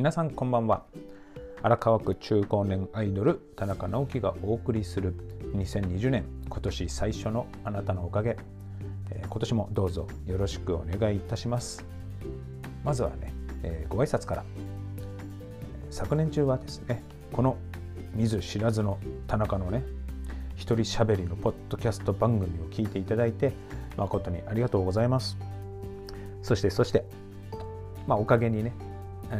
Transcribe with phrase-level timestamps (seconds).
[0.00, 0.86] 皆さんこんばんは。
[1.62, 5.14] 荒川区中高年アイドル田中直樹がお送りする
[5.52, 8.38] 2020年今年最初のあなたのおかげ、
[9.10, 11.84] えー、今年もどうぞよろしくお願いいたします。
[12.82, 14.44] まずはね、えー、ご挨拶から。
[15.90, 17.58] 昨年中はですねこの
[18.14, 19.84] 見ず知らずの田中のね
[20.56, 23.52] 一人しゃべりのポッドキャスト番組を聞いていただいて
[23.98, 25.36] 誠にありがとうございます。
[26.40, 27.04] そしてそして
[28.06, 28.72] まあおかげにね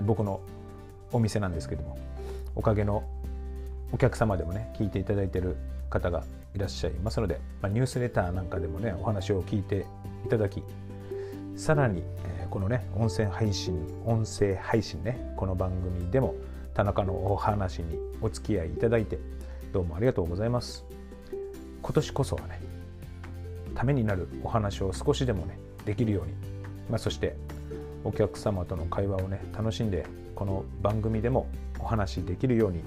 [0.05, 0.41] 僕の
[1.13, 1.99] お店なんですけども
[2.55, 3.03] おかげの
[3.93, 5.57] お客様でもね聞いていただいてる
[5.89, 9.87] 方がいらっしゃいますので、ま、ニュースレターなんかでもねお話を聞いて
[10.25, 10.63] いただき
[11.57, 16.35] さらに、え、このね音声配信音声配信ねこの番組でも
[16.75, 19.19] 田中のお話にお付き合いいただいて
[19.73, 20.85] どうもありがとうございます。
[21.83, 22.61] 今年こそはね
[23.75, 26.33] ためになるお話を少しでもねできるように、
[26.89, 27.37] まあ、そして
[28.05, 32.83] お客様との会話をね楽しんでこの番組でもお話しできるように、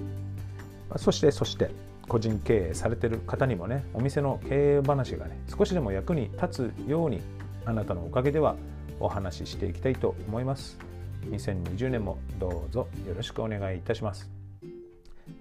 [0.96, 1.70] そしてそして
[2.08, 7.22] 個人経営されてる方にもねお店の経営話がね少しでも役に立つように
[7.64, 8.56] あなたのおかげでは
[9.00, 10.78] お話ししていきたいと思います。
[11.30, 14.28] 2020年もどうぞよろしくお願いいたします、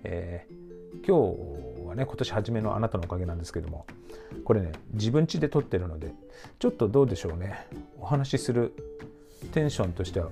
[0.04, 1.36] えー、今
[1.82, 3.86] 日はね今年初めのあなたのおかげなんですけども
[4.46, 6.14] これね自分家で撮ってるので
[6.60, 7.68] ちょっとどうでしょうね。
[8.00, 8.74] お話しする
[9.50, 10.30] テンションとしては、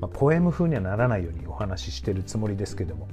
[0.00, 3.08] まあ、ポエム風にはならないようにお話ししてるつもりですけども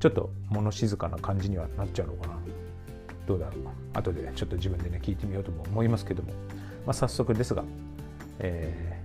[0.00, 2.38] ちょっと物静かな感じにはなっちゃうのかな。
[3.26, 3.64] どうだろう。
[3.94, 6.32] 後でちょっと自分でね聞いてみようとも思いますけども、
[6.86, 7.62] まあ、早速ですが、
[8.40, 9.00] え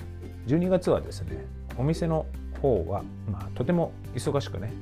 [0.47, 1.45] ー、12月はですね
[1.77, 2.25] お店の
[2.61, 4.73] 方は、まあ、とても忙しくね、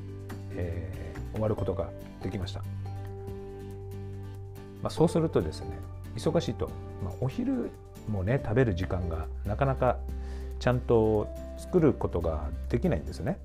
[0.52, 1.90] えー、終わることが
[2.22, 2.60] できました、
[4.82, 5.78] まあ、そうするとですね
[6.16, 6.70] 忙しいと、
[7.04, 7.70] まあ、お昼
[8.08, 9.98] もね食べる時間がなかなか
[10.58, 13.38] ちゃんと作ることができないんですね。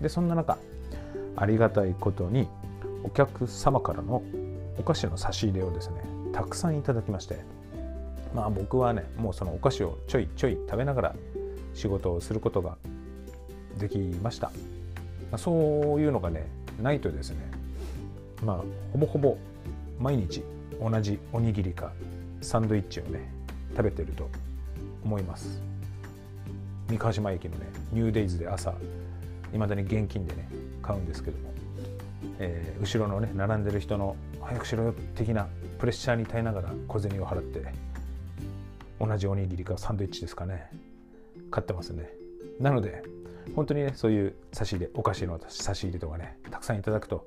[0.00, 0.58] でそんな中
[1.36, 2.48] ありがたいことに
[3.04, 4.22] お客様からの
[4.78, 6.02] お菓子の差し入れをですね
[6.32, 7.38] たくさんいただきまして
[8.34, 11.14] まあ僕はねもうそのお菓子をちょいちょい食べながら
[11.74, 12.76] 仕事をすることが
[13.78, 14.50] できました、
[15.30, 16.46] ま、そういうのがね
[16.80, 17.36] ないとですね
[18.44, 18.56] まあ
[18.92, 19.36] ほぼほぼ
[19.98, 20.42] 毎日
[20.80, 21.92] 同じおにぎりか
[22.40, 23.32] サンドイッチをね
[23.76, 24.28] 食べてると
[25.04, 25.60] 思います
[26.90, 28.74] 三河島駅のねニューデイズで朝
[29.54, 30.48] いまだに現金でね
[30.82, 31.52] 買うんですけども、
[32.38, 35.46] えー、後ろのね並んでる人の早くしろよ的な
[35.78, 37.72] プレッシャーに耐えながら小銭を払って
[38.98, 40.70] 同じおにぎりかサンドイッチですかね
[41.50, 42.10] 買ってますね。
[42.58, 43.02] なので
[43.56, 47.26] 本当にねそういう差し入れお菓子の差し入れとかねたくさんいただくと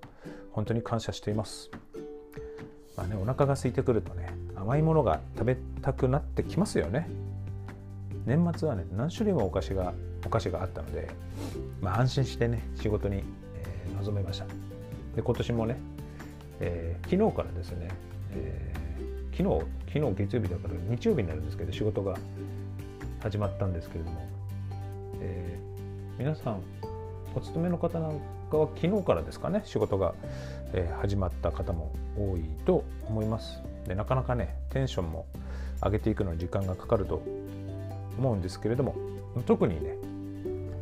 [0.51, 1.71] 本当に感謝しています。
[2.95, 7.09] まあねお腹が空いてくるとね甘いものが食べたくなってきますよね。
[8.25, 9.93] 年末はね何種類もお菓子が
[10.25, 11.09] お菓子があったので、
[11.81, 14.45] まあ、安心してね仕事に、えー、臨めました。
[15.15, 15.77] で今年もね、
[16.59, 17.89] えー、昨日からですね、
[18.31, 22.15] えー、昨日昨日月曜日だから日曜日になるんですけど仕事が
[23.21, 24.27] 始まったんですけれども、
[25.21, 26.61] えー、皆さん
[27.35, 28.19] お勤めの方なん
[28.49, 30.13] かは昨日からですかね仕事が、
[30.73, 33.61] え、始まった方も多いと思います。
[33.87, 35.25] でなかなかねテンションも
[35.83, 37.21] 上げていくのに時間がかかると
[38.17, 38.95] 思うんですけれども
[39.45, 39.95] 特にね、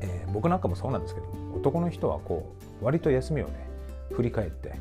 [0.02, 3.68] えー、僕なんかもそうなんですけど男の人はこう割と休みをね
[4.12, 4.76] 振り返って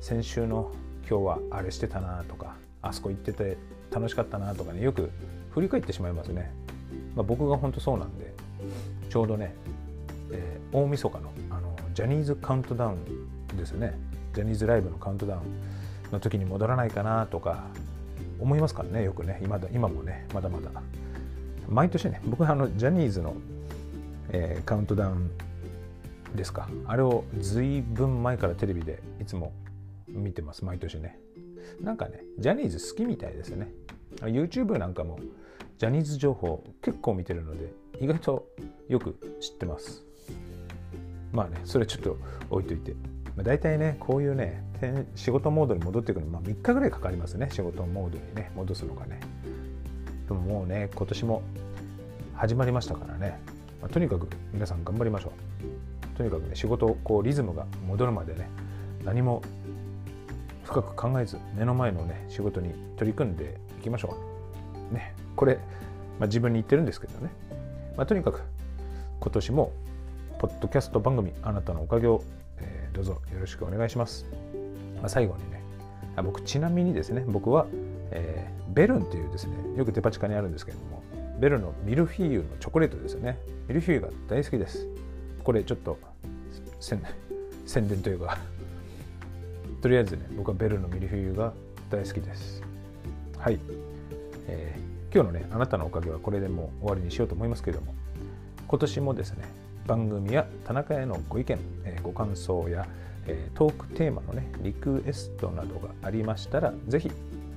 [0.00, 0.72] 先週の
[1.08, 3.56] 今日はあれしてたなとかあそこ行ってて
[3.90, 5.10] 楽しかったなとかねよく
[5.50, 6.52] 振り返ってしまいますね、
[7.14, 8.32] まあ、僕が本当そうなんで
[9.10, 9.54] ちょうどね、
[10.30, 13.92] えー、大晦日のあのジャニーズカウントダウンですね。
[14.34, 15.42] ジャニーズライブのカウントダウン
[16.10, 17.64] の時に戻らないかなとか
[18.40, 19.40] 思いますからねよくね。
[19.42, 20.70] 今だ今もねまだまだ。
[21.68, 23.34] 毎年ね僕はあのジャニーズの、
[24.30, 25.30] えー、カウントダウン
[26.34, 26.68] ですか。
[26.86, 29.52] あれをずいぶん前からテレビでいつも
[30.08, 31.18] 見てます毎年ね。
[31.80, 33.68] なんかねジャニーズ好きみたいですね。
[34.20, 35.18] YouTube なんかも
[35.78, 38.46] ジャニーズ情報結構見てるので意外と
[38.88, 40.04] よく知ってます。
[41.32, 42.18] まあねそれちょっと
[42.50, 42.92] 置いといて、
[43.36, 44.62] まあ、大体ねこういうね
[45.14, 49.20] 仕事モードに戻ってくるのまあ3日ぐらいかかりますね仕事モードにね戻すのがね。
[50.32, 51.42] でももうね今年も
[52.34, 53.38] 始まりましたからね、
[53.82, 55.32] まあ、とにかく皆さん頑張りましょ
[56.14, 56.16] う。
[56.16, 58.48] とにかくね仕事こうリズムが戻るまでね
[59.04, 59.42] 何も
[60.64, 64.16] 深く考えず目の前のね仕事に取り組んでいきましょ
[64.90, 64.94] う。
[64.94, 65.56] ねこれ、
[66.18, 67.30] まあ、自分に言ってるんですけどね、
[67.96, 68.42] まあ、とにかく
[69.20, 69.72] 今年も
[70.38, 72.22] ポッドキャスト番組あなたのおかげを、
[72.58, 74.26] えー、どうぞよろしくお願いします、
[74.96, 75.62] まあ、最後にね
[76.22, 77.66] 僕ちなみにですね僕は、
[78.14, 81.02] えー、ベルンっていうですねよくデパ地下にあるんですけれども
[81.40, 83.38] ベルンのミルフィーユのチョコレートですよね。
[83.66, 84.86] ミルフィーユが大好きです。
[85.42, 85.98] これちょっと
[86.78, 88.38] 宣伝というか
[89.80, 91.52] とりあえずね僕はベルンのミルフィーユが
[91.90, 92.62] 大好きです。
[93.38, 93.58] はい、
[94.46, 97.92] えー、今日のねあなたのおかげはこれでもう終わりにしようと思いますけれども
[98.68, 99.44] 今年もですね
[99.86, 102.86] 番組や田中へのご意見、えー、ご感想や、
[103.26, 107.10] えー、トークテーマのねリクエストなどがありましたらぜひ、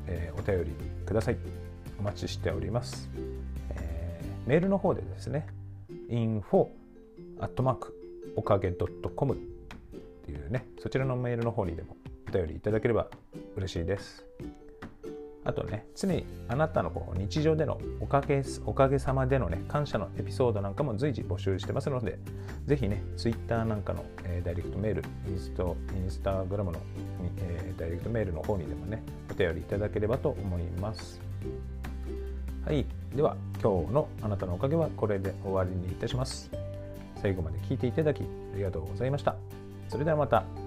[0.08, 0.72] えー、お便り
[1.06, 1.38] ください。
[2.00, 3.10] お待ちしております、
[3.70, 5.48] えー、メールの方でですね
[6.10, 6.68] info
[7.40, 7.96] アットマーク
[8.36, 9.38] おかげ .com っ
[10.26, 11.96] ていうねそちらのメールの方にでも
[12.28, 13.08] お便りいただければ
[13.56, 14.26] 嬉しいです。
[15.46, 22.18] あとね、常にあなたのこう日常でのおかげおかげさまでのね、感謝のエピソードなんかも随時募集してますので、
[22.66, 26.80] ぜひね、Twitter なんかの、えー、ダイレクトメール、インストインスタグラムの、
[27.38, 31.22] えー、ダイレクトメールの方にでもね、お便りいただければと思います。
[32.66, 32.84] はい。
[33.16, 36.50] では、今日のあなたのおかげはこれで終わりにいたします。
[37.22, 39.36] 最後まで聞いていただきありがとうございました。
[39.90, 40.65] それではまた。